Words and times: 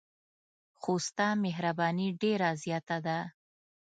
خو 0.79 0.91
ستا 1.07 1.27
مهرباني 1.43 2.07
ډېره 2.21 2.49
زیاته 2.63 2.97
ده. 3.05 3.17